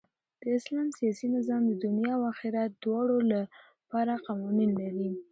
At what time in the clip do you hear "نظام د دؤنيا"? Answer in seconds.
1.35-2.13